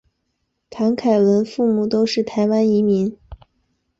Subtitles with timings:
[0.71, 3.15] 谭凯文父母都是台湾移民。